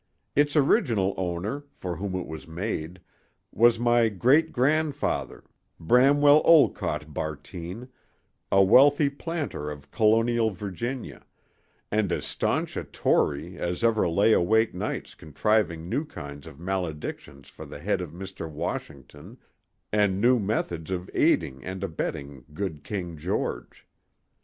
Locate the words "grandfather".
4.51-5.43